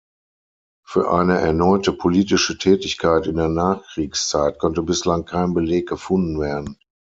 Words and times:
Für 0.83 1.11
eine 1.11 1.37
erneute 1.37 1.93
politische 1.93 2.57
Tätigkeit 2.57 3.27
in 3.27 3.35
der 3.35 3.49
Nachkriegszeit 3.49 4.57
konnte 4.57 4.81
bislang 4.81 5.25
kein 5.25 5.53
Beleg 5.53 5.87
gefunden 5.89 6.39
werden. 6.39 6.79